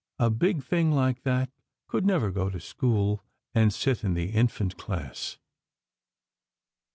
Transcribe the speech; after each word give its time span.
A 0.17 0.31
big 0.31 0.63
thing 0.63 0.91
like 0.91 1.21
that 1.25 1.51
could 1.87 2.07
never 2.07 2.31
go 2.31 2.49
to 2.49 2.59
school 2.59 3.23
and 3.53 3.71
sit 3.71 4.03
in 4.03 4.15
the 4.15 4.31
infant 4.31 4.75
class." 4.75 5.37